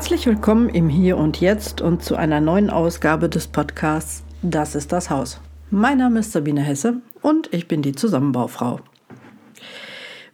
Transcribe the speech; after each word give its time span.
Herzlich 0.00 0.24
willkommen 0.24 0.70
im 0.70 0.88
Hier 0.88 1.18
und 1.18 1.42
Jetzt 1.42 1.82
und 1.82 2.02
zu 2.02 2.16
einer 2.16 2.40
neuen 2.40 2.70
Ausgabe 2.70 3.28
des 3.28 3.46
Podcasts 3.46 4.24
Das 4.40 4.74
ist 4.74 4.92
das 4.92 5.10
Haus. 5.10 5.42
Mein 5.70 5.98
Name 5.98 6.20
ist 6.20 6.32
Sabine 6.32 6.62
Hesse 6.62 7.02
und 7.20 7.52
ich 7.52 7.68
bin 7.68 7.82
die 7.82 7.92
Zusammenbaufrau. 7.92 8.80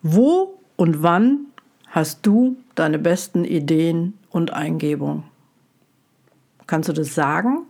Wo 0.03 0.61
und 0.77 1.03
wann 1.03 1.47
hast 1.89 2.25
du 2.25 2.57
deine 2.77 3.01
besten 3.01 3.45
Ideen 3.45 4.15
und 4.31 4.53
Eingebungen? 4.53 5.25
Kannst 6.69 6.89
du 6.89 6.93
das 6.93 7.17
sagen? 7.17 7.67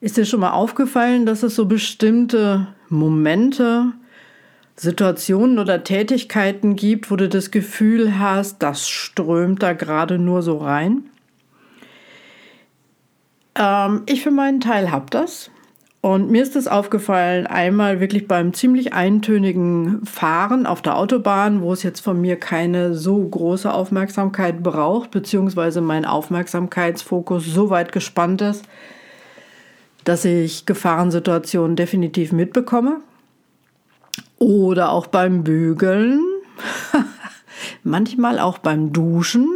Ist 0.00 0.16
dir 0.16 0.24
schon 0.24 0.40
mal 0.40 0.52
aufgefallen, 0.52 1.26
dass 1.26 1.42
es 1.42 1.54
so 1.54 1.66
bestimmte 1.66 2.68
Momente 2.88 3.92
Situationen 4.80 5.58
oder 5.58 5.84
Tätigkeiten 5.84 6.74
gibt, 6.74 7.10
wo 7.10 7.16
du 7.16 7.28
das 7.28 7.50
Gefühl 7.50 8.18
hast, 8.18 8.62
das 8.62 8.88
strömt 8.88 9.62
da 9.62 9.74
gerade 9.74 10.18
nur 10.18 10.40
so 10.40 10.56
rein. 10.56 11.02
Ähm, 13.54 14.04
ich 14.06 14.22
für 14.22 14.30
meinen 14.30 14.60
Teil 14.60 14.90
habe 14.90 15.04
das. 15.10 15.50
Und 16.00 16.30
mir 16.30 16.42
ist 16.42 16.56
es 16.56 16.66
aufgefallen, 16.66 17.46
einmal 17.46 18.00
wirklich 18.00 18.26
beim 18.26 18.54
ziemlich 18.54 18.94
eintönigen 18.94 20.06
Fahren 20.06 20.64
auf 20.64 20.80
der 20.80 20.96
Autobahn, 20.96 21.60
wo 21.60 21.74
es 21.74 21.82
jetzt 21.82 22.00
von 22.00 22.18
mir 22.18 22.36
keine 22.36 22.94
so 22.94 23.18
große 23.22 23.70
Aufmerksamkeit 23.70 24.62
braucht, 24.62 25.10
beziehungsweise 25.10 25.82
mein 25.82 26.06
Aufmerksamkeitsfokus 26.06 27.44
so 27.44 27.68
weit 27.68 27.92
gespannt 27.92 28.40
ist, 28.40 28.64
dass 30.04 30.24
ich 30.24 30.64
Gefahrensituationen 30.64 31.76
definitiv 31.76 32.32
mitbekomme. 32.32 33.02
Oder 34.40 34.90
auch 34.90 35.06
beim 35.06 35.44
Bügeln, 35.44 36.20
manchmal 37.84 38.38
auch 38.38 38.58
beim 38.58 38.92
Duschen, 38.92 39.46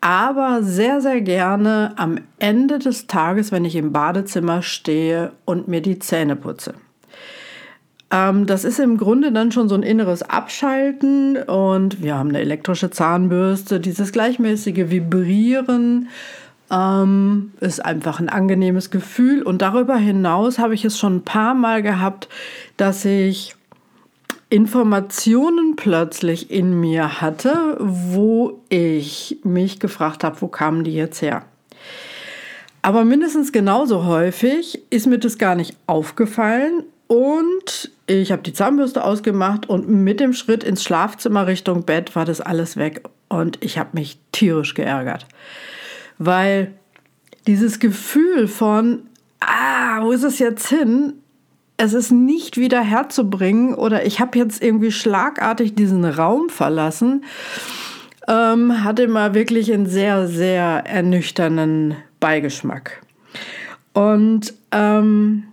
aber 0.00 0.62
sehr, 0.62 1.00
sehr 1.00 1.20
gerne 1.20 1.94
am 1.96 2.20
Ende 2.38 2.78
des 2.78 3.08
Tages, 3.08 3.50
wenn 3.50 3.64
ich 3.64 3.74
im 3.74 3.92
Badezimmer 3.92 4.62
stehe 4.62 5.32
und 5.44 5.66
mir 5.66 5.82
die 5.82 5.98
Zähne 5.98 6.36
putze. 6.36 6.74
Ähm, 8.10 8.46
das 8.46 8.64
ist 8.64 8.78
im 8.78 8.96
Grunde 8.96 9.32
dann 9.32 9.52
schon 9.52 9.68
so 9.68 9.74
ein 9.74 9.82
inneres 9.82 10.22
Abschalten 10.22 11.36
und 11.36 12.02
wir 12.02 12.16
haben 12.16 12.30
eine 12.30 12.40
elektrische 12.40 12.90
Zahnbürste, 12.90 13.80
dieses 13.80 14.12
gleichmäßige 14.12 14.90
Vibrieren. 14.90 16.08
Ähm, 16.70 17.52
ist 17.60 17.82
einfach 17.82 18.20
ein 18.20 18.28
angenehmes 18.28 18.90
Gefühl. 18.90 19.42
Und 19.42 19.62
darüber 19.62 19.96
hinaus 19.96 20.58
habe 20.58 20.74
ich 20.74 20.84
es 20.84 20.98
schon 20.98 21.16
ein 21.16 21.24
paar 21.24 21.54
Mal 21.54 21.82
gehabt, 21.82 22.28
dass 22.76 23.06
ich 23.06 23.56
Informationen 24.50 25.76
plötzlich 25.76 26.50
in 26.50 26.80
mir 26.80 27.20
hatte, 27.20 27.76
wo 27.80 28.60
ich 28.70 29.38
mich 29.44 29.78
gefragt 29.78 30.24
habe, 30.24 30.40
wo 30.40 30.48
kamen 30.48 30.84
die 30.84 30.94
jetzt 30.94 31.20
her? 31.20 31.44
Aber 32.80 33.04
mindestens 33.04 33.52
genauso 33.52 34.06
häufig 34.06 34.80
ist 34.88 35.06
mir 35.06 35.18
das 35.18 35.36
gar 35.36 35.54
nicht 35.54 35.76
aufgefallen 35.86 36.84
und 37.08 37.90
ich 38.06 38.32
habe 38.32 38.42
die 38.42 38.54
Zahnbürste 38.54 39.04
ausgemacht 39.04 39.68
und 39.68 39.88
mit 39.88 40.20
dem 40.20 40.32
Schritt 40.32 40.64
ins 40.64 40.82
Schlafzimmer 40.82 41.46
Richtung 41.46 41.84
Bett 41.84 42.16
war 42.16 42.24
das 42.24 42.40
alles 42.40 42.78
weg 42.78 43.02
und 43.28 43.62
ich 43.62 43.76
habe 43.76 43.90
mich 43.92 44.18
tierisch 44.32 44.72
geärgert, 44.72 45.26
weil 46.16 46.72
dieses 47.46 47.80
Gefühl 47.80 48.48
von, 48.48 49.02
ah, 49.40 50.02
wo 50.02 50.12
ist 50.12 50.22
es 50.22 50.38
jetzt 50.38 50.68
hin? 50.68 51.14
Es 51.78 51.94
ist 51.94 52.10
nicht 52.10 52.56
wieder 52.56 52.82
herzubringen 52.82 53.74
oder 53.74 54.04
ich 54.04 54.20
habe 54.20 54.36
jetzt 54.36 54.62
irgendwie 54.62 54.90
schlagartig 54.90 55.74
diesen 55.74 56.04
Raum 56.04 56.50
verlassen, 56.50 57.24
ähm, 58.26 58.84
hatte 58.84 59.08
mal 59.08 59.32
wirklich 59.32 59.72
einen 59.72 59.86
sehr, 59.86 60.26
sehr 60.26 60.82
ernüchternden 60.86 61.94
Beigeschmack. 62.20 63.00
Und 63.94 64.52
ähm, 64.72 65.44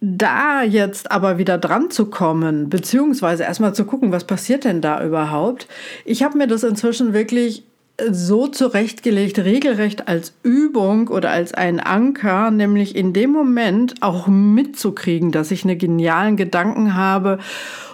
da 0.00 0.62
jetzt 0.62 1.10
aber 1.10 1.38
wieder 1.38 1.58
dran 1.58 1.90
zu 1.90 2.06
kommen, 2.06 2.70
beziehungsweise 2.70 3.44
erstmal 3.44 3.74
zu 3.74 3.84
gucken, 3.84 4.10
was 4.10 4.24
passiert 4.24 4.64
denn 4.64 4.80
da 4.80 5.04
überhaupt. 5.04 5.68
Ich 6.04 6.22
habe 6.22 6.38
mir 6.38 6.46
das 6.46 6.62
inzwischen 6.62 7.12
wirklich 7.12 7.64
so 8.10 8.48
zurechtgelegt, 8.48 9.38
regelrecht 9.38 10.08
als 10.08 10.34
Übung 10.42 11.08
oder 11.08 11.30
als 11.30 11.54
ein 11.54 11.78
Anker, 11.78 12.50
nämlich 12.50 12.96
in 12.96 13.12
dem 13.12 13.30
Moment 13.30 13.94
auch 14.02 14.26
mitzukriegen, 14.26 15.30
dass 15.30 15.52
ich 15.52 15.64
einen 15.64 15.78
genialen 15.78 16.36
Gedanken 16.36 16.94
habe 16.94 17.38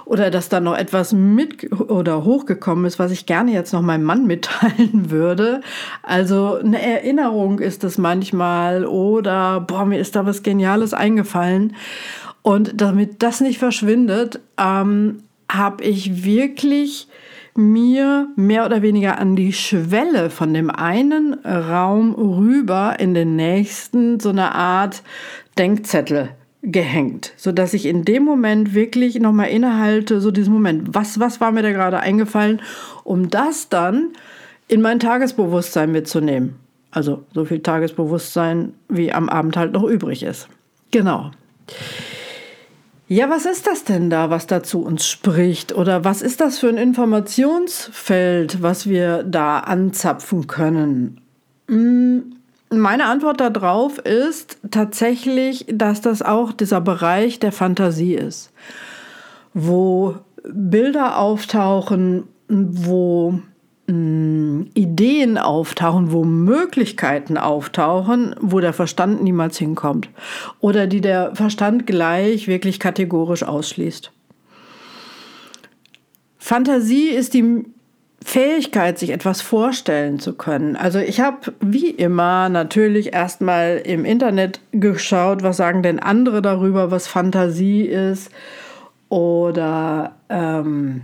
oder 0.06 0.31
dass 0.31 0.49
da 0.49 0.59
noch 0.59 0.77
etwas 0.77 1.12
mit 1.12 1.71
oder 1.72 2.25
hochgekommen 2.25 2.87
ist, 2.87 2.99
was 2.99 3.12
ich 3.12 3.27
gerne 3.27 3.53
jetzt 3.53 3.72
noch 3.72 3.83
meinem 3.83 4.05
Mann 4.05 4.27
mitteilen 4.27 5.10
würde. 5.10 5.60
Also 6.03 6.55
eine 6.55 6.81
Erinnerung 6.81 7.59
ist 7.59 7.84
es 7.84 7.99
manchmal 7.99 8.87
oder 8.87 9.60
boah, 9.60 9.84
mir 9.84 10.00
ist 10.00 10.16
da 10.16 10.25
was 10.25 10.43
Geniales 10.43 10.94
eingefallen. 10.94 11.77
Und 12.43 12.81
damit 12.81 13.22
das 13.22 13.43
nicht 13.43 13.59
verschwindet, 13.59 14.41
ähm, 14.59 15.19
habe 15.50 15.84
ich 15.84 16.25
wirklich 16.25 17.06
mir 17.56 18.28
mehr 18.37 18.65
oder 18.66 18.83
weniger 18.83 19.19
an 19.19 19.37
die 19.37 19.53
Schwelle 19.53 20.31
von 20.31 20.55
dem 20.55 20.71
einen 20.71 21.34
Raum 21.44 22.15
rüber 22.15 22.97
in 22.99 23.15
den 23.15 23.37
nächsten 23.37 24.21
so 24.21 24.31
eine 24.31 24.55
Art 24.55 25.03
Denkzettel 25.59 26.31
gehängt, 26.62 27.33
so 27.37 27.53
dass 27.53 27.75
ich 27.75 27.87
in 27.87 28.05
dem 28.05 28.25
Moment 28.25 28.75
wirklich 28.75 29.19
noch 29.19 29.33
mal 29.33 29.44
innehalte, 29.44 30.21
so 30.21 30.31
diesen 30.31 30.53
Moment, 30.53 30.94
was 30.94 31.19
was 31.19 31.41
war 31.41 31.53
mir 31.53 31.62
da 31.62 31.72
gerade 31.72 32.00
eingefallen, 32.00 32.60
um 33.05 33.31
das 33.31 33.69
dann 33.69 34.10
in 34.69 34.83
mein 34.83 35.00
Tagesbewusstsein 35.00 35.91
mitzunehmen. 35.91 36.56
Also 36.91 37.25
so 37.33 37.44
viel 37.44 37.60
Tagesbewusstsein, 37.60 38.75
wie 38.89 39.12
am 39.12 39.28
Abend 39.28 39.56
halt 39.56 39.72
noch 39.72 39.84
übrig 39.84 40.22
ist. 40.22 40.49
Genau. 40.91 41.31
Ja, 43.12 43.28
was 43.28 43.44
ist 43.44 43.66
das 43.66 43.82
denn 43.82 44.09
da, 44.09 44.31
was 44.31 44.47
da 44.47 44.62
zu 44.62 44.84
uns 44.84 45.04
spricht? 45.04 45.75
Oder 45.75 46.04
was 46.04 46.22
ist 46.22 46.41
das 46.41 46.60
für 46.60 46.69
ein 46.69 46.76
Informationsfeld, 46.76 48.62
was 48.62 48.88
wir 48.88 49.25
da 49.25 49.59
anzapfen 49.59 50.47
können? 50.47 51.21
Hm, 51.66 52.37
meine 52.71 53.06
Antwort 53.06 53.41
darauf 53.41 53.98
ist 53.98 54.59
tatsächlich, 54.71 55.66
dass 55.69 56.00
das 56.03 56.22
auch 56.22 56.53
dieser 56.53 56.81
Bereich 56.81 57.41
der 57.41 57.50
Fantasie 57.50 58.15
ist, 58.15 58.53
wo 59.54 60.15
Bilder 60.44 61.19
auftauchen, 61.19 62.28
wo 62.47 63.41
Ideen 63.91 65.39
auftauchen, 65.39 66.12
wo 66.12 66.25
Möglichkeiten 66.25 67.37
auftauchen, 67.37 68.34
wo 68.41 68.61
der 68.61 68.73
Verstand 68.73 69.23
niemals 69.23 69.59
hinkommt 69.59 70.09
oder 70.61 70.87
die 70.87 71.01
der 71.01 71.34
Verstand 71.34 71.87
gleich 71.87 72.49
wirklich 72.49 72.81
kategorisch 72.81 73.43
ausschließt. 73.43 74.12
Fantasie 76.39 77.09
ist 77.09 77.34
die 77.34 77.65
Fähigkeit, 78.25 78.99
sich 78.99 79.11
etwas 79.11 79.41
vorstellen 79.41 80.19
zu 80.19 80.34
können. 80.34 80.77
Also 80.77 80.99
ich 80.99 81.21
habe 81.21 81.55
wie 81.61 81.89
immer 81.91 82.49
natürlich 82.49 83.12
erstmal 83.12 83.81
im 83.84 84.05
Internet 84.05 84.61
geschaut, 84.72 85.43
was 85.43 85.57
sagen 85.57 85.83
denn 85.83 85.99
andere 85.99 86.43
darüber, 86.43 86.91
was 86.91 87.07
Fantasie 87.07 87.83
ist 87.83 88.31
oder 89.09 90.17
ähm, 90.28 91.03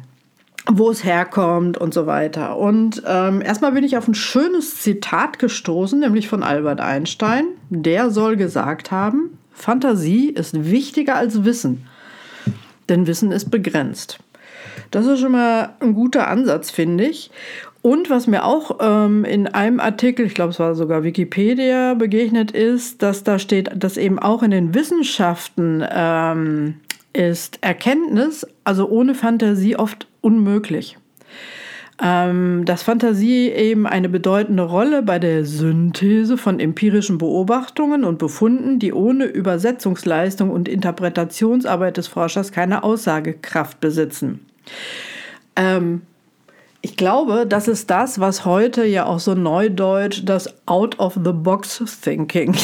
wo 0.71 0.91
es 0.91 1.05
herkommt 1.05 1.79
und 1.79 1.95
so 1.95 2.07
weiter. 2.07 2.57
Und 2.57 3.03
ähm, 3.07 3.41
erstmal 3.41 3.73
bin 3.73 3.85
ich 3.85 3.97
auf 3.97 4.09
ein 4.09 4.15
schönes 4.15 4.83
Zitat 4.83 5.39
gestoßen, 5.39 6.01
nämlich 6.01 6.29
von 6.29 6.43
Albert 6.43 6.81
Einstein. 6.81 7.47
Der 7.71 8.11
soll 8.11 8.37
gesagt 8.37 8.91
haben, 8.91 9.39
Fantasie 9.53 10.29
ist 10.31 10.71
wichtiger 10.71 11.17
als 11.17 11.45
Wissen, 11.45 11.87
denn 12.89 13.07
Wissen 13.07 13.33
ist 13.33 13.51
begrenzt. 13.51 14.19
Das 14.91 15.07
ist 15.07 15.21
schon 15.21 15.33
mal 15.33 15.75
ein 15.81 15.95
guter 15.95 16.29
Ansatz, 16.29 16.71
finde 16.71 17.05
ich. 17.05 17.31
Und 17.83 18.11
was 18.11 18.27
mir 18.27 18.45
auch 18.45 18.79
ähm, 18.81 19.25
in 19.25 19.47
einem 19.47 19.79
Artikel, 19.79 20.27
ich 20.27 20.35
glaube 20.35 20.51
es 20.51 20.59
war 20.59 20.75
sogar 20.75 21.05
Wikipedia, 21.05 21.95
begegnet 21.95 22.51
ist, 22.51 23.01
dass 23.03 23.23
da 23.23 23.39
steht, 23.39 23.71
dass 23.77 23.97
eben 23.97 24.19
auch 24.19 24.43
in 24.43 24.51
den 24.51 24.75
Wissenschaften 24.75 25.85
ähm, 25.89 26.81
ist 27.17 27.59
Erkenntnis, 27.63 28.47
also 28.65 28.89
ohne 28.89 29.15
Fantasie, 29.15 29.77
oft 29.77 30.07
unmöglich. 30.21 30.99
Ähm, 32.03 32.67
dass 32.67 32.83
Fantasie 32.83 33.49
eben 33.49 33.87
eine 33.87 34.11
bedeutende 34.11 34.65
Rolle 34.65 35.03
bei 35.03 35.19
der 35.19 35.47
Synthese 35.47 36.37
von 36.37 36.61
empirischen 36.61 37.17
Beobachtungen 37.17 38.05
und 38.05 38.19
Befunden, 38.19 38.79
die 38.79 38.93
ohne 38.93 39.25
Übersetzungsleistung 39.25 40.51
und 40.51 40.69
Interpretationsarbeit 40.69 41.97
des 41.97 42.07
Forschers 42.07 42.53
keine 42.53 42.85
Aussagekraft 42.85 43.81
besitzen. 43.81 44.45
Ähm, 45.57 46.03
ich 46.83 46.99
glaube, 46.99 47.47
das 47.49 47.67
ist 47.67 47.89
das, 47.89 48.21
was 48.21 48.45
heute 48.45 48.85
ja 48.85 49.07
auch 49.07 49.19
so 49.19 49.35
neudeutsch 49.35 50.21
das 50.25 50.55
Out-of-the-Box-Thinking 50.67 52.55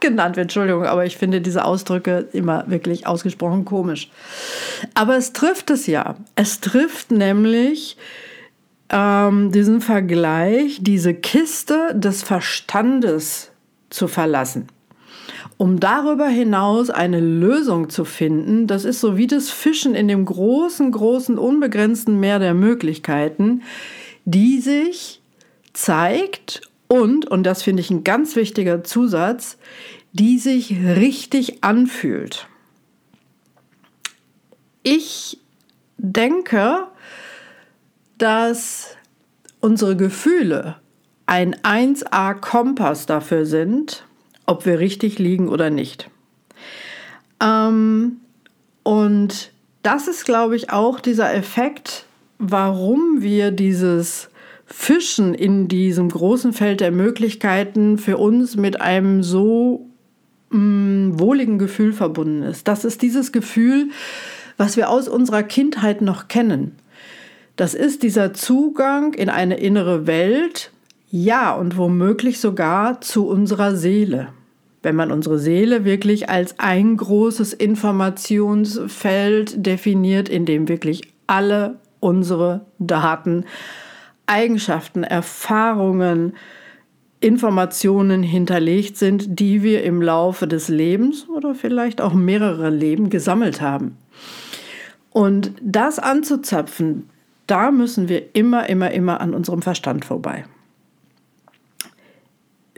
genannt 0.00 0.36
wird. 0.36 0.44
Entschuldigung, 0.44 0.84
aber 0.84 1.04
ich 1.04 1.16
finde 1.16 1.40
diese 1.40 1.64
Ausdrücke 1.64 2.28
immer 2.32 2.64
wirklich 2.68 3.06
ausgesprochen 3.06 3.64
komisch. 3.64 4.10
Aber 4.94 5.16
es 5.16 5.32
trifft 5.32 5.70
es 5.70 5.86
ja. 5.86 6.16
Es 6.34 6.60
trifft 6.60 7.10
nämlich 7.10 7.96
ähm, 8.90 9.52
diesen 9.52 9.80
Vergleich, 9.80 10.78
diese 10.82 11.14
Kiste 11.14 11.94
des 11.94 12.22
Verstandes 12.22 13.50
zu 13.88 14.08
verlassen. 14.08 14.68
Um 15.56 15.78
darüber 15.78 16.26
hinaus 16.26 16.88
eine 16.88 17.20
Lösung 17.20 17.90
zu 17.90 18.04
finden, 18.04 18.66
das 18.66 18.84
ist 18.84 19.00
so 19.00 19.16
wie 19.16 19.26
das 19.26 19.50
Fischen 19.50 19.94
in 19.94 20.08
dem 20.08 20.24
großen, 20.24 20.90
großen, 20.90 21.38
unbegrenzten 21.38 22.18
Meer 22.18 22.38
der 22.38 22.54
Möglichkeiten, 22.54 23.62
die 24.24 24.58
sich 24.60 25.20
zeigt 25.72 26.69
und, 26.90 27.30
und 27.30 27.44
das 27.44 27.62
finde 27.62 27.82
ich 27.82 27.90
ein 27.90 28.02
ganz 28.02 28.34
wichtiger 28.34 28.82
Zusatz, 28.82 29.58
die 30.12 30.40
sich 30.40 30.72
richtig 30.72 31.62
anfühlt. 31.62 32.48
Ich 34.82 35.38
denke, 35.98 36.88
dass 38.18 38.96
unsere 39.60 39.96
Gefühle 39.96 40.80
ein 41.26 41.54
1A-Kompass 41.54 43.06
dafür 43.06 43.46
sind, 43.46 44.04
ob 44.46 44.66
wir 44.66 44.80
richtig 44.80 45.20
liegen 45.20 45.48
oder 45.48 45.70
nicht. 45.70 46.10
Ähm, 47.40 48.16
und 48.82 49.52
das 49.84 50.08
ist, 50.08 50.24
glaube 50.24 50.56
ich, 50.56 50.70
auch 50.70 50.98
dieser 50.98 51.32
Effekt, 51.32 52.06
warum 52.38 53.22
wir 53.22 53.52
dieses 53.52 54.28
Fischen 54.70 55.34
in 55.34 55.68
diesem 55.68 56.08
großen 56.08 56.52
Feld 56.52 56.80
der 56.80 56.92
Möglichkeiten 56.92 57.98
für 57.98 58.18
uns 58.18 58.56
mit 58.56 58.80
einem 58.80 59.22
so 59.22 59.86
mh, 60.50 60.58
mm, 60.58 61.20
wohligen 61.20 61.58
Gefühl 61.58 61.92
verbunden 61.92 62.42
ist. 62.42 62.68
Das 62.68 62.84
ist 62.84 63.02
dieses 63.02 63.32
Gefühl, 63.32 63.88
was 64.56 64.76
wir 64.76 64.88
aus 64.88 65.08
unserer 65.08 65.42
Kindheit 65.42 66.02
noch 66.02 66.28
kennen. 66.28 66.76
Das 67.56 67.74
ist 67.74 68.02
dieser 68.02 68.32
Zugang 68.32 69.14
in 69.14 69.28
eine 69.28 69.58
innere 69.58 70.06
Welt, 70.06 70.70
ja, 71.10 71.52
und 71.52 71.76
womöglich 71.76 72.38
sogar 72.38 73.00
zu 73.00 73.26
unserer 73.26 73.74
Seele. 73.74 74.28
Wenn 74.82 74.96
man 74.96 75.10
unsere 75.10 75.38
Seele 75.38 75.84
wirklich 75.84 76.30
als 76.30 76.58
ein 76.58 76.96
großes 76.96 77.52
Informationsfeld 77.52 79.66
definiert, 79.66 80.28
in 80.28 80.46
dem 80.46 80.68
wirklich 80.68 81.02
alle 81.26 81.80
unsere 81.98 82.66
Daten, 82.78 83.44
Eigenschaften, 84.30 85.02
Erfahrungen, 85.02 86.34
Informationen 87.20 88.22
hinterlegt 88.22 88.96
sind, 88.96 89.40
die 89.40 89.62
wir 89.62 89.82
im 89.82 90.00
Laufe 90.00 90.46
des 90.46 90.68
Lebens 90.68 91.28
oder 91.28 91.54
vielleicht 91.54 92.00
auch 92.00 92.14
mehrere 92.14 92.70
Leben 92.70 93.10
gesammelt 93.10 93.60
haben. 93.60 93.98
Und 95.10 95.52
das 95.60 95.98
anzuzapfen, 95.98 97.10
da 97.46 97.70
müssen 97.72 98.08
wir 98.08 98.34
immer, 98.34 98.68
immer, 98.68 98.92
immer 98.92 99.20
an 99.20 99.34
unserem 99.34 99.60
Verstand 99.60 100.04
vorbei. 100.04 100.44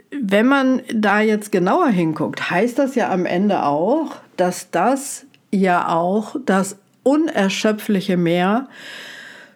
Wenn 0.09 0.47
man 0.47 0.81
da 0.93 1.21
jetzt 1.21 1.51
genauer 1.51 1.89
hinguckt, 1.89 2.49
heißt 2.49 2.79
das 2.79 2.95
ja 2.95 3.11
am 3.11 3.25
Ende 3.25 3.63
auch, 3.63 4.15
dass 4.35 4.71
das 4.71 5.25
ja 5.51 5.87
auch 5.87 6.35
das 6.45 6.77
unerschöpfliche 7.03 8.17
Meer 8.17 8.67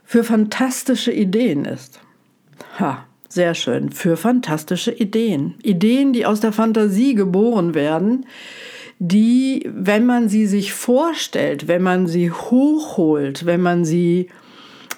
für 0.07 0.23
fantastische 0.23 1.11
Ideen 1.11 1.65
ist. 1.65 1.99
Ha, 2.79 3.05
sehr 3.27 3.53
schön, 3.53 3.91
für 3.91 4.15
fantastische 4.15 4.93
Ideen. 4.93 5.55
Ideen, 5.63 6.13
die 6.13 6.25
aus 6.25 6.39
der 6.39 6.53
Fantasie 6.53 7.13
geboren 7.13 7.75
werden, 7.75 8.25
die, 8.99 9.69
wenn 9.69 10.05
man 10.05 10.29
sie 10.29 10.47
sich 10.47 10.71
vorstellt, 10.71 11.67
wenn 11.67 11.81
man 11.81 12.07
sie 12.07 12.31
hochholt, 12.31 13.45
wenn 13.45 13.59
man 13.59 13.83
sie 13.83 14.29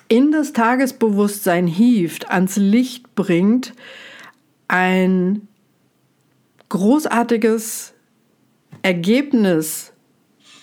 in 0.10 0.32
das 0.32 0.54
Tagesbewusstsein 0.54 1.66
hieft, 1.66 2.30
ans 2.30 2.58
Licht 2.58 3.16
bringt, 3.16 3.74
ein 4.68 5.48
großartiges 6.70 7.96
Ergebnis 8.84 9.92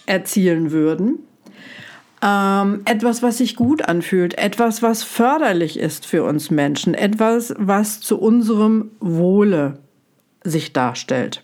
erzielen 0.06 0.70
würden. 0.70 1.25
Ähm, 2.22 2.82
etwas, 2.86 3.22
was 3.22 3.38
sich 3.38 3.56
gut 3.56 3.88
anfühlt, 3.88 4.38
etwas, 4.38 4.82
was 4.82 5.02
förderlich 5.02 5.78
ist 5.78 6.06
für 6.06 6.24
uns 6.24 6.50
Menschen, 6.50 6.94
etwas, 6.94 7.54
was 7.58 8.00
zu 8.00 8.18
unserem 8.18 8.90
Wohle 9.00 9.78
sich 10.42 10.72
darstellt. 10.72 11.42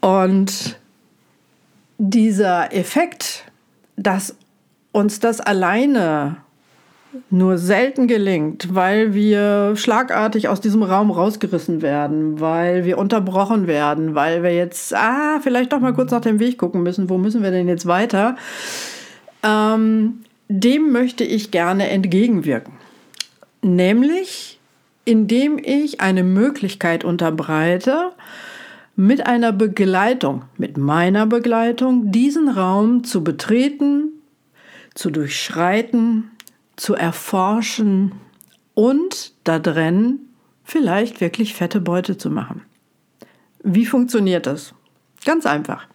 Und 0.00 0.78
dieser 1.98 2.74
Effekt, 2.74 3.44
dass 3.96 4.36
uns 4.92 5.20
das 5.20 5.40
alleine 5.40 6.36
nur 7.30 7.58
selten 7.58 8.06
gelingt, 8.06 8.74
weil 8.74 9.14
wir 9.14 9.74
schlagartig 9.76 10.48
aus 10.48 10.60
diesem 10.60 10.82
Raum 10.82 11.10
rausgerissen 11.10 11.82
werden, 11.82 12.40
weil 12.40 12.84
wir 12.84 12.98
unterbrochen 12.98 13.66
werden, 13.66 14.14
weil 14.14 14.42
wir 14.42 14.54
jetzt, 14.54 14.94
ah, 14.94 15.40
vielleicht 15.42 15.72
doch 15.72 15.80
mal 15.80 15.94
kurz 15.94 16.10
nach 16.10 16.20
dem 16.20 16.40
Weg 16.40 16.58
gucken 16.58 16.82
müssen, 16.82 17.08
wo 17.08 17.18
müssen 17.18 17.42
wir 17.42 17.50
denn 17.50 17.68
jetzt 17.68 17.86
weiter, 17.86 18.36
ähm, 19.42 20.20
dem 20.48 20.92
möchte 20.92 21.24
ich 21.24 21.50
gerne 21.50 21.88
entgegenwirken. 21.88 22.74
Nämlich, 23.62 24.58
indem 25.04 25.58
ich 25.58 26.00
eine 26.00 26.22
Möglichkeit 26.22 27.04
unterbreite, 27.04 28.12
mit 28.96 29.26
einer 29.26 29.52
Begleitung, 29.52 30.44
mit 30.56 30.76
meiner 30.76 31.26
Begleitung, 31.26 32.12
diesen 32.12 32.48
Raum 32.48 33.04
zu 33.04 33.24
betreten, 33.24 34.12
zu 34.94 35.10
durchschreiten, 35.10 36.30
zu 36.76 36.94
erforschen 36.94 38.12
und 38.74 39.32
da 39.44 39.58
drin 39.58 40.20
vielleicht 40.64 41.20
wirklich 41.20 41.54
fette 41.54 41.80
Beute 41.80 42.16
zu 42.16 42.30
machen. 42.30 42.62
Wie 43.62 43.86
funktioniert 43.86 44.46
das? 44.46 44.74
Ganz 45.24 45.46
einfach. 45.46 45.86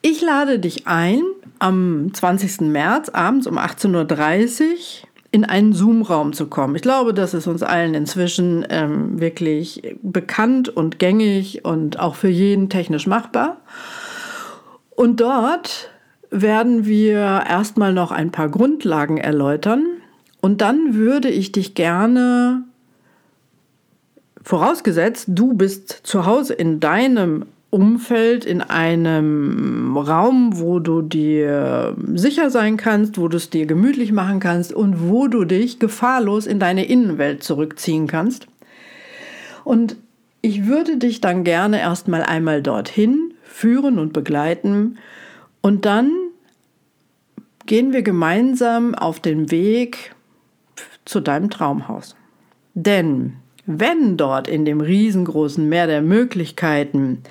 Ich 0.00 0.20
lade 0.20 0.58
dich 0.58 0.86
ein, 0.86 1.22
am 1.58 2.12
20. 2.12 2.62
März 2.62 3.08
abends 3.10 3.46
um 3.46 3.56
18.30 3.56 4.60
Uhr 4.62 4.76
in 5.30 5.44
einen 5.44 5.72
Zoom-Raum 5.72 6.32
zu 6.32 6.46
kommen. 6.48 6.74
Ich 6.76 6.82
glaube, 6.82 7.14
das 7.14 7.34
ist 7.34 7.46
uns 7.46 7.62
allen 7.62 7.94
inzwischen 7.94 8.66
ähm, 8.68 9.20
wirklich 9.20 9.96
bekannt 10.02 10.68
und 10.68 10.98
gängig 10.98 11.64
und 11.64 11.98
auch 11.98 12.16
für 12.16 12.28
jeden 12.28 12.68
technisch 12.68 13.06
machbar. 13.06 13.58
Und 14.90 15.20
dort 15.20 15.91
werden 16.32 16.86
wir 16.86 17.44
erstmal 17.48 17.92
noch 17.92 18.10
ein 18.10 18.32
paar 18.32 18.48
Grundlagen 18.48 19.18
erläutern 19.18 19.84
und 20.40 20.60
dann 20.60 20.94
würde 20.94 21.28
ich 21.28 21.52
dich 21.52 21.74
gerne, 21.74 22.64
vorausgesetzt, 24.42 25.26
du 25.28 25.54
bist 25.54 26.00
zu 26.02 26.26
Hause 26.26 26.54
in 26.54 26.80
deinem 26.80 27.46
Umfeld, 27.70 28.44
in 28.44 28.60
einem 28.60 29.96
Raum, 29.96 30.58
wo 30.58 30.78
du 30.78 31.00
dir 31.00 31.96
sicher 32.14 32.50
sein 32.50 32.76
kannst, 32.76 33.18
wo 33.18 33.28
du 33.28 33.36
es 33.36 33.48
dir 33.48 33.66
gemütlich 33.66 34.12
machen 34.12 34.40
kannst 34.40 34.72
und 34.72 35.08
wo 35.08 35.28
du 35.28 35.44
dich 35.44 35.78
gefahrlos 35.78 36.46
in 36.46 36.58
deine 36.58 36.84
Innenwelt 36.84 37.42
zurückziehen 37.42 38.08
kannst. 38.08 38.46
Und 39.64 39.96
ich 40.42 40.66
würde 40.66 40.96
dich 40.96 41.20
dann 41.20 41.44
gerne 41.44 41.80
erstmal 41.80 42.22
einmal 42.22 42.62
dorthin 42.62 43.32
führen 43.44 43.98
und 43.98 44.12
begleiten 44.12 44.98
und 45.62 45.86
dann 45.86 46.10
gehen 47.66 47.92
wir 47.92 48.02
gemeinsam 48.02 48.94
auf 48.94 49.20
den 49.20 49.50
Weg 49.50 50.14
zu 51.04 51.20
deinem 51.20 51.50
Traumhaus. 51.50 52.16
Denn 52.74 53.34
wenn 53.66 54.16
dort 54.16 54.48
in 54.48 54.64
dem 54.64 54.80
riesengroßen 54.80 55.68
Meer 55.68 55.86
der 55.86 56.02
Möglichkeiten 56.02 57.22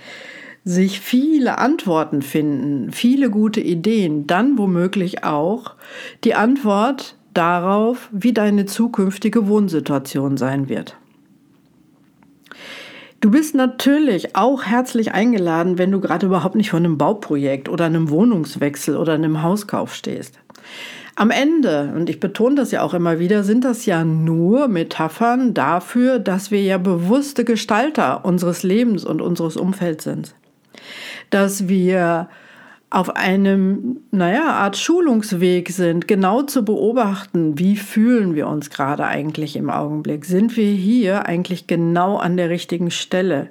sich 0.64 1.00
viele 1.00 1.58
Antworten 1.58 2.22
finden, 2.22 2.92
viele 2.92 3.30
gute 3.30 3.62
Ideen, 3.62 4.28
dann 4.28 4.58
womöglich 4.58 5.24
auch 5.24 5.74
die 6.24 6.36
Antwort 6.36 7.16
darauf, 7.34 8.10
wie 8.12 8.34
deine 8.34 8.66
zukünftige 8.66 9.48
Wohnsituation 9.48 10.38
sein 10.38 10.70
wird. 10.70 10.98
Du 13.22 13.30
bist 13.30 13.54
natürlich 13.54 14.36
auch 14.36 14.64
herzlich 14.64 15.12
eingeladen, 15.12 15.78
wenn 15.78 15.92
du 15.92 16.02
gerade 16.02 16.26
überhaupt 16.26 16.56
nicht 16.56 16.72
vor 16.72 16.80
einem 16.80 16.98
Bauprojekt 16.98 17.70
oder 17.70 17.86
einem 17.86 18.10
Wohnungswechsel 18.10 18.98
oder 18.98 19.14
einem 19.14 19.44
Hauskauf 19.44 19.94
stehst. 19.94 20.40
Am 21.16 21.30
Ende, 21.30 21.94
und 21.96 22.10
ich 22.10 22.20
betone 22.20 22.56
das 22.56 22.72
ja 22.72 22.82
auch 22.82 22.96
immer 22.96 23.20
wieder, 23.20 23.44
sind 23.44 23.64
das 23.64 23.86
ja 23.86 24.04
nur 24.04 24.68
Metaphern 24.68 25.54
dafür, 25.54 26.18
dass 26.18 26.50
wir 26.50 26.64
ja 26.64 26.80
bewusste 26.80 27.46
Gestalter 27.46 28.26
unseres 28.26 28.64
Lebens 28.64 29.06
und 29.06 29.22
unseres 29.22 29.56
Umfelds 29.56 30.04
sind. 30.04 30.34
Dass 31.30 31.68
wir 31.68 32.28
auf 32.92 33.16
einem, 33.16 34.02
naja, 34.12 34.52
Art 34.52 34.78
Schulungsweg 34.78 35.70
sind, 35.70 36.10
genau 36.10 36.44
zu 36.44 36.66
beobachten, 36.66 37.58
wie 37.58 37.78
fühlen 37.78 38.36
wir 38.36 38.48
uns 38.48 38.70
gerade 38.70 39.06
eigentlich 39.06 39.56
im 39.56 39.70
Augenblick? 39.70 40.26
Sind 40.26 40.58
wir 40.58 40.72
hier 40.72 41.26
eigentlich 41.26 41.68
genau 41.68 42.18
an 42.18 42.36
der 42.36 42.50
richtigen 42.50 42.92
Stelle? 42.92 43.50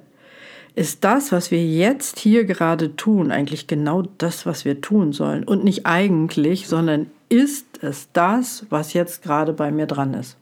Ist 0.75 1.03
das, 1.03 1.31
was 1.31 1.49
wir 1.49 1.65
jetzt 1.65 2.19
hier 2.19 2.45
gerade 2.45 2.95
tun, 2.95 3.31
eigentlich 3.31 3.65
genau 3.65 4.03
das, 4.19 4.45
was 4.45 4.63
wir 4.63 4.79
tun 4.79 5.11
sollen? 5.11 5.43
Und 5.43 5.63
nicht 5.63 5.87
eigentlich, 5.87 6.67
sondern 6.67 7.07
ist 7.27 7.83
es 7.83 8.09
das, 8.13 8.67
was 8.69 8.93
jetzt 8.93 9.23
gerade 9.23 9.53
bei 9.53 9.71
mir 9.71 9.87
dran 9.87 10.13
ist? 10.13 10.37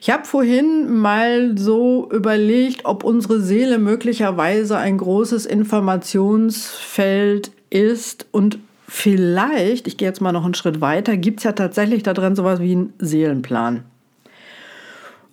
Ich 0.00 0.10
habe 0.10 0.24
vorhin 0.24 0.98
mal 0.98 1.58
so 1.58 2.08
überlegt, 2.10 2.84
ob 2.84 3.04
unsere 3.04 3.40
Seele 3.40 3.78
möglicherweise 3.78 4.78
ein 4.78 4.98
großes 4.98 5.46
Informationsfeld 5.46 7.50
ist 7.70 8.26
und 8.30 8.58
vielleicht, 8.86 9.86
ich 9.86 9.96
gehe 9.96 10.08
jetzt 10.08 10.20
mal 10.20 10.32
noch 10.32 10.44
einen 10.44 10.54
Schritt 10.54 10.80
weiter, 10.80 11.16
gibt 11.16 11.40
es 11.40 11.44
ja 11.44 11.52
tatsächlich 11.52 12.02
da 12.02 12.14
drin 12.14 12.36
sowas 12.36 12.60
wie 12.60 12.72
einen 12.72 12.92
Seelenplan. 12.98 13.84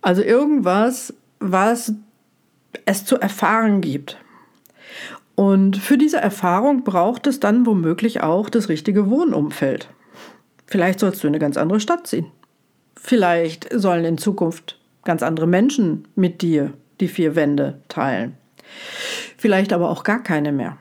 Also 0.02 0.22
irgendwas, 0.22 1.14
was 1.40 1.94
es 2.86 3.06
zu 3.06 3.18
erfahren 3.18 3.82
gibt. 3.82 4.18
Und 5.36 5.78
für 5.78 5.98
diese 5.98 6.18
Erfahrung 6.18 6.84
braucht 6.84 7.28
es 7.28 7.40
dann 7.40 7.66
womöglich 7.66 8.22
auch 8.22 8.50
das 8.50 8.70
richtige 8.70 9.10
Wohnumfeld. 9.10 9.90
Vielleicht 10.68 11.00
sollst 11.00 11.24
du 11.24 11.28
in 11.28 11.32
eine 11.32 11.40
ganz 11.40 11.58
andere 11.58 11.80
Stadt 11.80 12.08
ziehen. 12.08 12.28
Vielleicht 12.96 13.68
sollen 13.72 14.06
in 14.06 14.18
Zukunft 14.18 14.80
ganz 15.04 15.24
andere 15.24 15.48
Menschen 15.48 16.08
mit 16.16 16.42
dir 16.42 16.74
die 17.00 17.08
vier 17.08 17.36
Wände 17.36 17.80
teilen. 17.88 18.38
Vielleicht 19.38 19.74
aber 19.74 19.90
auch 19.90 20.04
gar 20.04 20.24
keine 20.24 20.52
mehr. 20.52 20.78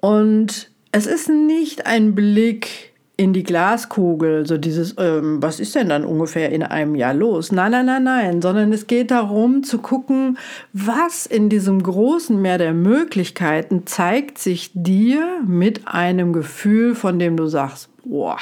Und 0.00 0.70
es 0.92 1.06
ist 1.06 1.28
nicht 1.28 1.86
ein 1.86 2.14
Blick 2.14 2.94
in 3.18 3.32
die 3.32 3.44
Glaskugel, 3.44 4.46
so 4.46 4.58
dieses, 4.58 4.94
ähm, 4.98 5.42
was 5.42 5.58
ist 5.58 5.74
denn 5.74 5.88
dann 5.88 6.04
ungefähr 6.04 6.52
in 6.52 6.62
einem 6.62 6.94
Jahr 6.94 7.14
los? 7.14 7.50
Nein, 7.50 7.70
nein, 7.70 7.86
nein, 7.86 8.04
nein, 8.04 8.42
sondern 8.42 8.72
es 8.72 8.86
geht 8.86 9.10
darum 9.10 9.62
zu 9.62 9.78
gucken, 9.78 10.36
was 10.74 11.24
in 11.24 11.48
diesem 11.48 11.82
großen 11.82 12.40
Meer 12.40 12.58
der 12.58 12.74
Möglichkeiten 12.74 13.86
zeigt 13.86 14.38
sich 14.38 14.70
dir 14.74 15.40
mit 15.46 15.88
einem 15.88 16.34
Gefühl, 16.34 16.94
von 16.94 17.18
dem 17.18 17.38
du 17.38 17.46
sagst, 17.46 17.88
boah, 18.04 18.38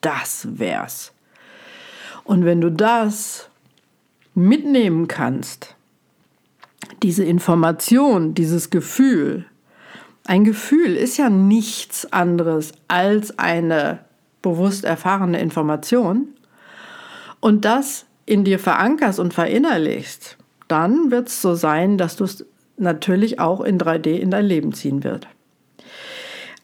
das 0.00 0.48
wär's. 0.58 1.13
Und 2.24 2.44
wenn 2.44 2.60
du 2.60 2.70
das 2.70 3.48
mitnehmen 4.34 5.08
kannst, 5.08 5.76
diese 7.02 7.24
Information, 7.24 8.34
dieses 8.34 8.70
Gefühl, 8.70 9.46
ein 10.26 10.44
Gefühl 10.44 10.96
ist 10.96 11.18
ja 11.18 11.28
nichts 11.28 12.10
anderes 12.12 12.72
als 12.88 13.38
eine 13.38 14.00
bewusst 14.40 14.84
erfahrene 14.84 15.40
Information 15.40 16.28
und 17.40 17.64
das 17.64 18.06
in 18.26 18.44
dir 18.44 18.58
verankerst 18.58 19.18
und 19.18 19.34
verinnerlichst, 19.34 20.38
dann 20.68 21.10
wird 21.10 21.28
es 21.28 21.42
so 21.42 21.54
sein, 21.54 21.98
dass 21.98 22.16
du 22.16 22.24
es 22.24 22.46
natürlich 22.78 23.38
auch 23.38 23.60
in 23.60 23.78
3D 23.78 24.16
in 24.16 24.30
dein 24.30 24.46
Leben 24.46 24.72
ziehen 24.72 25.04
wird. 25.04 25.28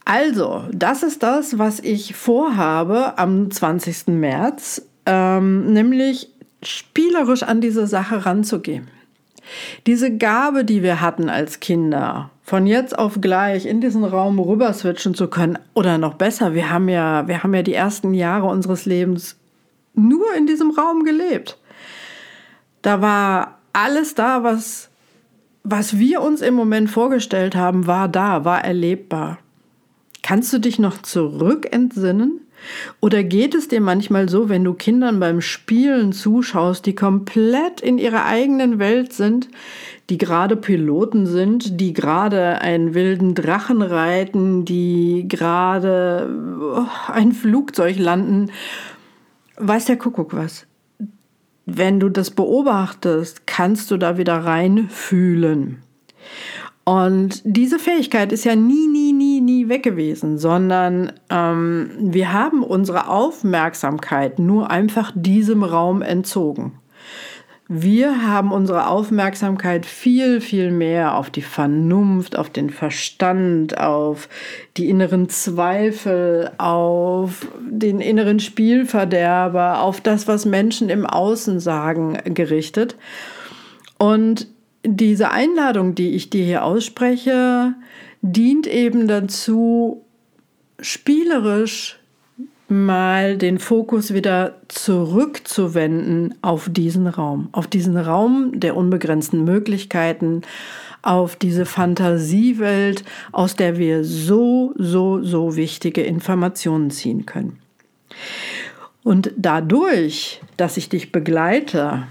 Also, 0.06 0.64
das 0.72 1.02
ist 1.02 1.22
das, 1.22 1.58
was 1.58 1.80
ich 1.80 2.16
vorhabe 2.16 3.18
am 3.18 3.50
20. 3.50 4.08
März, 4.08 4.89
ähm, 5.06 5.72
nämlich 5.72 6.28
spielerisch 6.62 7.42
an 7.42 7.60
diese 7.60 7.86
Sache 7.86 8.26
ranzugehen. 8.26 8.88
Diese 9.86 10.16
Gabe, 10.16 10.64
die 10.64 10.82
wir 10.82 11.00
hatten 11.00 11.28
als 11.28 11.60
Kinder, 11.60 12.30
von 12.42 12.66
jetzt 12.66 12.98
auf 12.98 13.20
gleich 13.20 13.66
in 13.66 13.80
diesen 13.80 14.04
Raum 14.04 14.38
rüber 14.38 14.72
switchen 14.72 15.14
zu 15.14 15.28
können, 15.28 15.58
oder 15.74 15.98
noch 15.98 16.14
besser, 16.14 16.54
wir 16.54 16.70
haben 16.70 16.88
ja, 16.88 17.26
wir 17.26 17.42
haben 17.42 17.54
ja 17.54 17.62
die 17.62 17.74
ersten 17.74 18.14
Jahre 18.14 18.46
unseres 18.46 18.86
Lebens 18.86 19.36
nur 19.94 20.34
in 20.36 20.46
diesem 20.46 20.70
Raum 20.70 21.04
gelebt. 21.04 21.58
Da 22.82 23.00
war 23.00 23.58
alles 23.72 24.14
da, 24.14 24.42
was, 24.42 24.88
was 25.64 25.98
wir 25.98 26.22
uns 26.22 26.40
im 26.40 26.54
Moment 26.54 26.90
vorgestellt 26.90 27.54
haben, 27.54 27.86
war 27.86 28.08
da, 28.08 28.44
war 28.44 28.64
erlebbar. 28.64 29.38
Kannst 30.22 30.52
du 30.52 30.58
dich 30.58 30.78
noch 30.78 31.02
zurück 31.02 31.68
entsinnen? 31.72 32.40
Oder 33.00 33.24
geht 33.24 33.54
es 33.54 33.68
dir 33.68 33.80
manchmal 33.80 34.28
so, 34.28 34.48
wenn 34.48 34.64
du 34.64 34.74
Kindern 34.74 35.20
beim 35.20 35.40
Spielen 35.40 36.12
zuschaust, 36.12 36.86
die 36.86 36.94
komplett 36.94 37.80
in 37.80 37.98
ihrer 37.98 38.26
eigenen 38.26 38.78
Welt 38.78 39.12
sind, 39.12 39.48
die 40.08 40.18
gerade 40.18 40.56
Piloten 40.56 41.26
sind, 41.26 41.80
die 41.80 41.92
gerade 41.92 42.60
einen 42.60 42.94
wilden 42.94 43.34
Drachen 43.34 43.82
reiten, 43.82 44.64
die 44.64 45.24
gerade 45.28 46.28
oh, 46.76 47.12
ein 47.12 47.32
Flugzeug 47.32 47.98
landen? 47.98 48.50
Weiß 49.56 49.84
der 49.84 49.96
Kuckuck 49.96 50.34
was? 50.34 50.66
Wenn 51.66 52.00
du 52.00 52.08
das 52.08 52.30
beobachtest, 52.30 53.46
kannst 53.46 53.90
du 53.90 53.96
da 53.96 54.18
wieder 54.18 54.44
reinfühlen. 54.44 55.82
Und 56.84 57.42
diese 57.44 57.78
Fähigkeit 57.78 58.32
ist 58.32 58.44
ja 58.44 58.56
nie, 58.56 58.86
nie, 58.88 59.12
nie, 59.12 59.40
nie 59.40 59.68
weg 59.68 59.82
gewesen, 59.82 60.38
sondern 60.38 61.12
ähm, 61.28 61.90
wir 61.98 62.32
haben 62.32 62.62
unsere 62.62 63.08
Aufmerksamkeit 63.08 64.38
nur 64.38 64.70
einfach 64.70 65.12
diesem 65.14 65.62
Raum 65.62 66.02
entzogen. 66.02 66.80
Wir 67.72 68.26
haben 68.26 68.50
unsere 68.50 68.88
Aufmerksamkeit 68.88 69.86
viel, 69.86 70.40
viel 70.40 70.72
mehr 70.72 71.16
auf 71.16 71.30
die 71.30 71.40
Vernunft, 71.40 72.36
auf 72.36 72.50
den 72.50 72.68
Verstand, 72.68 73.78
auf 73.78 74.28
die 74.76 74.88
inneren 74.88 75.28
Zweifel, 75.28 76.50
auf 76.58 77.46
den 77.60 78.00
inneren 78.00 78.40
Spielverderber, 78.40 79.82
auf 79.82 80.00
das, 80.00 80.26
was 80.26 80.46
Menschen 80.46 80.88
im 80.88 81.06
Außen 81.06 81.60
sagen, 81.60 82.18
gerichtet. 82.24 82.96
Und 83.98 84.48
diese 84.84 85.30
Einladung, 85.30 85.94
die 85.94 86.10
ich 86.10 86.30
dir 86.30 86.44
hier 86.44 86.64
ausspreche, 86.64 87.74
dient 88.22 88.66
eben 88.66 89.08
dazu, 89.08 90.04
spielerisch 90.80 91.98
mal 92.68 93.36
den 93.36 93.58
Fokus 93.58 94.14
wieder 94.14 94.54
zurückzuwenden 94.68 96.34
auf 96.40 96.68
diesen 96.70 97.06
Raum, 97.08 97.48
auf 97.52 97.66
diesen 97.66 97.96
Raum 97.96 98.52
der 98.58 98.76
unbegrenzten 98.76 99.44
Möglichkeiten, 99.44 100.42
auf 101.02 101.34
diese 101.34 101.66
Fantasiewelt, 101.66 103.04
aus 103.32 103.56
der 103.56 103.78
wir 103.78 104.04
so, 104.04 104.72
so, 104.76 105.22
so 105.22 105.56
wichtige 105.56 106.02
Informationen 106.02 106.90
ziehen 106.90 107.26
können. 107.26 107.58
Und 109.02 109.32
dadurch, 109.36 110.40
dass 110.56 110.76
ich 110.76 110.88
dich 110.88 111.10
begleite, 111.10 112.06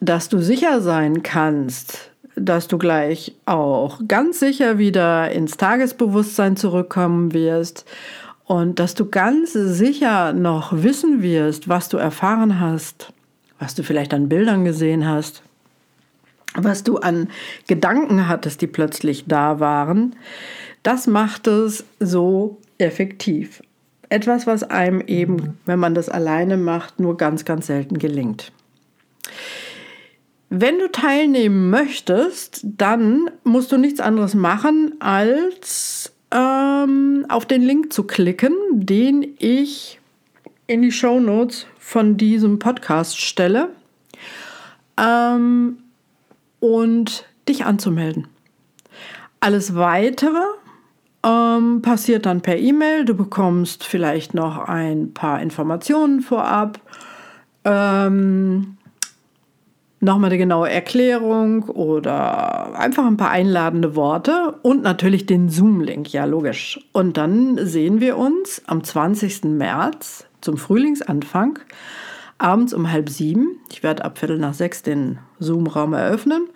dass 0.00 0.28
du 0.28 0.38
sicher 0.38 0.80
sein 0.80 1.22
kannst, 1.22 2.09
dass 2.44 2.68
du 2.68 2.78
gleich 2.78 3.34
auch 3.44 4.00
ganz 4.08 4.40
sicher 4.40 4.78
wieder 4.78 5.30
ins 5.30 5.56
Tagesbewusstsein 5.56 6.56
zurückkommen 6.56 7.32
wirst 7.34 7.84
und 8.44 8.78
dass 8.78 8.94
du 8.94 9.08
ganz 9.08 9.52
sicher 9.52 10.32
noch 10.32 10.72
wissen 10.72 11.22
wirst, 11.22 11.68
was 11.68 11.88
du 11.88 11.98
erfahren 11.98 12.58
hast, 12.58 13.12
was 13.58 13.74
du 13.74 13.82
vielleicht 13.82 14.14
an 14.14 14.28
Bildern 14.28 14.64
gesehen 14.64 15.06
hast, 15.06 15.42
was 16.54 16.82
du 16.82 16.96
an 16.96 17.28
Gedanken 17.68 18.26
hattest, 18.26 18.62
die 18.62 18.66
plötzlich 18.66 19.26
da 19.26 19.60
waren. 19.60 20.16
Das 20.82 21.06
macht 21.06 21.46
es 21.46 21.84
so 22.00 22.58
effektiv. 22.78 23.62
Etwas, 24.08 24.46
was 24.46 24.64
einem 24.64 25.02
eben, 25.02 25.58
wenn 25.66 25.78
man 25.78 25.94
das 25.94 26.08
alleine 26.08 26.56
macht, 26.56 26.98
nur 26.98 27.16
ganz, 27.16 27.44
ganz 27.44 27.68
selten 27.68 27.98
gelingt. 27.98 28.50
Wenn 30.52 30.80
du 30.80 30.90
teilnehmen 30.90 31.70
möchtest, 31.70 32.62
dann 32.64 33.30
musst 33.44 33.70
du 33.70 33.76
nichts 33.76 34.00
anderes 34.00 34.34
machen, 34.34 34.96
als 34.98 36.12
ähm, 36.32 37.24
auf 37.28 37.46
den 37.46 37.62
Link 37.62 37.92
zu 37.92 38.02
klicken, 38.02 38.52
den 38.72 39.36
ich 39.38 40.00
in 40.66 40.82
die 40.82 40.90
Show 40.90 41.20
Notes 41.20 41.66
von 41.78 42.16
diesem 42.16 42.58
Podcast 42.58 43.20
stelle 43.20 43.68
ähm, 44.96 45.78
und 46.58 47.26
dich 47.48 47.64
anzumelden. 47.64 48.26
Alles 49.38 49.76
weitere 49.76 50.42
ähm, 51.24 51.80
passiert 51.80 52.26
dann 52.26 52.40
per 52.40 52.58
E-Mail. 52.58 53.04
Du 53.04 53.14
bekommst 53.14 53.84
vielleicht 53.84 54.34
noch 54.34 54.58
ein 54.58 55.14
paar 55.14 55.40
Informationen 55.40 56.22
vorab. 56.22 56.80
Ähm, 57.64 58.78
nochmal 60.00 60.30
eine 60.30 60.38
genaue 60.38 60.70
Erklärung 60.70 61.64
oder 61.64 62.78
einfach 62.78 63.06
ein 63.06 63.18
paar 63.18 63.30
einladende 63.30 63.94
Worte 63.94 64.54
und 64.62 64.82
natürlich 64.82 65.26
den 65.26 65.50
Zoom-Link, 65.50 66.12
ja 66.12 66.24
logisch. 66.24 66.80
Und 66.92 67.16
dann 67.16 67.58
sehen 67.66 68.00
wir 68.00 68.16
uns 68.16 68.62
am 68.66 68.82
20. 68.82 69.44
März 69.44 70.24
zum 70.40 70.56
Frühlingsanfang 70.56 71.58
abends 72.38 72.72
um 72.72 72.90
halb 72.90 73.10
sieben. 73.10 73.58
Ich 73.70 73.82
werde 73.82 74.04
ab 74.04 74.18
Viertel 74.18 74.38
nach 74.38 74.54
sechs 74.54 74.82
den 74.82 75.18
Zoom-Raum 75.38 75.92
eröffnen. 75.92 76.48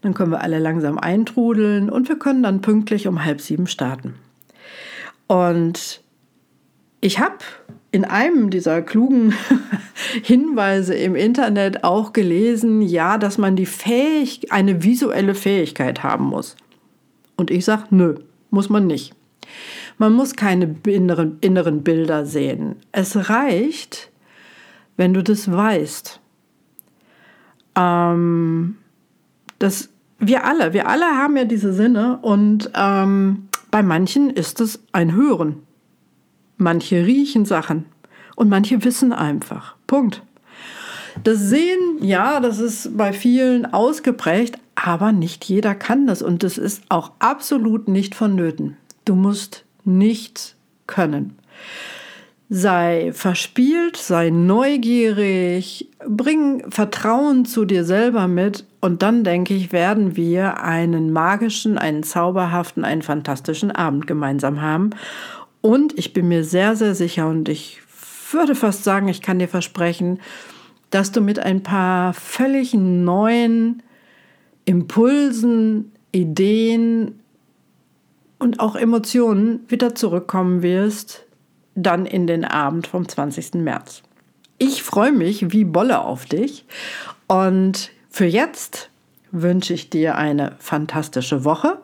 Dann 0.00 0.14
können 0.14 0.32
wir 0.32 0.40
alle 0.40 0.58
langsam 0.58 0.98
eintrudeln 0.98 1.90
und 1.90 2.08
wir 2.08 2.18
können 2.18 2.42
dann 2.42 2.62
pünktlich 2.62 3.06
um 3.06 3.22
halb 3.22 3.42
sieben 3.42 3.66
starten. 3.66 4.14
Und 5.26 6.00
ich 7.02 7.18
habe 7.20 7.36
in 7.92 8.04
einem 8.04 8.50
dieser 8.50 8.82
klugen 8.82 9.34
Hinweise 10.22 10.94
im 10.94 11.16
Internet 11.16 11.84
auch 11.84 12.12
gelesen, 12.12 12.82
ja, 12.82 13.18
dass 13.18 13.38
man 13.38 13.56
die 13.56 13.66
Fähig 13.66 14.52
eine 14.52 14.82
visuelle 14.82 15.34
Fähigkeit 15.34 16.02
haben 16.02 16.26
muss. 16.26 16.56
Und 17.36 17.50
ich 17.50 17.64
sage, 17.64 17.84
nö, 17.90 18.16
muss 18.50 18.68
man 18.68 18.86
nicht. 18.86 19.14
Man 19.98 20.12
muss 20.12 20.36
keine 20.36 20.76
inneren, 20.86 21.38
inneren 21.40 21.82
Bilder 21.82 22.24
sehen. 22.24 22.76
Es 22.92 23.28
reicht, 23.28 24.10
wenn 24.96 25.12
du 25.12 25.22
das 25.22 25.50
weißt. 25.50 26.20
Ähm, 27.76 28.76
das, 29.58 29.90
wir 30.18 30.44
alle, 30.44 30.72
wir 30.72 30.88
alle 30.88 31.06
haben 31.06 31.36
ja 31.36 31.44
diese 31.44 31.72
Sinne 31.72 32.18
und 32.22 32.70
ähm, 32.74 33.48
bei 33.70 33.82
manchen 33.82 34.30
ist 34.30 34.60
es 34.60 34.82
ein 34.92 35.14
Hören. 35.14 35.62
Manche 36.60 37.06
riechen 37.06 37.46
Sachen 37.46 37.86
und 38.36 38.50
manche 38.50 38.84
wissen 38.84 39.14
einfach. 39.14 39.76
Punkt. 39.86 40.22
Das 41.24 41.38
Sehen, 41.38 41.98
ja, 42.02 42.38
das 42.38 42.58
ist 42.58 42.98
bei 42.98 43.14
vielen 43.14 43.64
ausgeprägt, 43.64 44.58
aber 44.74 45.12
nicht 45.12 45.46
jeder 45.46 45.74
kann 45.74 46.06
das 46.06 46.20
und 46.20 46.42
das 46.42 46.58
ist 46.58 46.82
auch 46.90 47.12
absolut 47.18 47.88
nicht 47.88 48.14
vonnöten. 48.14 48.76
Du 49.06 49.14
musst 49.14 49.64
nichts 49.84 50.54
können. 50.86 51.38
Sei 52.50 53.12
verspielt, 53.14 53.96
sei 53.96 54.28
neugierig, 54.28 55.88
bring 56.06 56.70
Vertrauen 56.70 57.46
zu 57.46 57.64
dir 57.64 57.84
selber 57.84 58.28
mit 58.28 58.66
und 58.80 59.02
dann 59.02 59.24
denke 59.24 59.54
ich, 59.54 59.72
werden 59.72 60.14
wir 60.14 60.62
einen 60.62 61.10
magischen, 61.10 61.78
einen 61.78 62.02
zauberhaften, 62.02 62.84
einen 62.84 63.02
fantastischen 63.02 63.70
Abend 63.70 64.06
gemeinsam 64.06 64.60
haben. 64.60 64.90
Und 65.60 65.98
ich 65.98 66.12
bin 66.12 66.28
mir 66.28 66.44
sehr, 66.44 66.76
sehr 66.76 66.94
sicher 66.94 67.28
und 67.28 67.48
ich 67.48 67.80
würde 68.32 68.54
fast 68.54 68.84
sagen, 68.84 69.08
ich 69.08 69.22
kann 69.22 69.38
dir 69.38 69.48
versprechen, 69.48 70.20
dass 70.90 71.12
du 71.12 71.20
mit 71.20 71.38
ein 71.38 71.62
paar 71.62 72.14
völlig 72.14 72.74
neuen 72.74 73.82
Impulsen, 74.64 75.92
Ideen 76.12 77.20
und 78.38 78.60
auch 78.60 78.74
Emotionen 78.74 79.60
wieder 79.68 79.94
zurückkommen 79.94 80.62
wirst, 80.62 81.24
dann 81.74 82.06
in 82.06 82.26
den 82.26 82.44
Abend 82.44 82.86
vom 82.86 83.08
20. 83.08 83.54
März. 83.54 84.02
Ich 84.58 84.82
freue 84.82 85.12
mich 85.12 85.52
wie 85.52 85.64
Bolle 85.64 86.00
auf 86.00 86.24
dich 86.24 86.66
und 87.28 87.90
für 88.10 88.26
jetzt 88.26 88.90
wünsche 89.30 89.72
ich 89.74 89.90
dir 89.90 90.16
eine 90.16 90.56
fantastische 90.58 91.44
Woche 91.44 91.78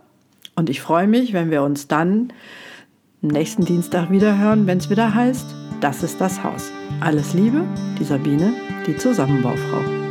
und 0.57 0.69
ich 0.69 0.81
freue 0.81 1.07
mich, 1.07 1.33
wenn 1.33 1.51
wir 1.51 1.63
uns 1.63 1.87
dann 1.87 2.33
nächsten 3.21 3.65
Dienstag 3.65 4.11
wieder 4.11 4.39
hören, 4.39 4.67
wenn 4.67 4.79
es 4.79 4.91
wieder 4.91 5.15
heißt, 5.15 5.47
das 5.81 6.03
ist 6.03 6.21
das 6.21 6.43
Haus. 6.43 6.71
Alles 7.01 7.35
Liebe, 7.35 7.65
die 7.99 8.05
Sabine, 8.05 8.53
die 8.87 8.97
Zusammenbaufrau. 8.97 10.06